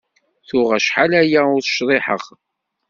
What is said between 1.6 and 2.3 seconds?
cḍiḥeɣ.